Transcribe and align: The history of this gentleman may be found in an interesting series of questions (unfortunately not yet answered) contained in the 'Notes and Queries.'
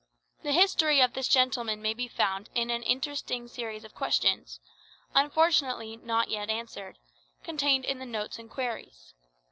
The 0.41 0.51
history 0.51 0.99
of 0.99 1.13
this 1.13 1.27
gentleman 1.27 1.79
may 1.79 1.93
be 1.93 2.07
found 2.07 2.49
in 2.55 2.71
an 2.71 2.81
interesting 2.81 3.47
series 3.47 3.83
of 3.83 3.93
questions 3.93 4.59
(unfortunately 5.13 5.95
not 5.95 6.27
yet 6.27 6.49
answered) 6.49 6.97
contained 7.43 7.85
in 7.85 7.99
the 7.99 8.07
'Notes 8.07 8.39
and 8.39 8.49
Queries.' 8.49 9.13